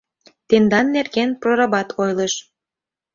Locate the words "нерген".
0.95-1.29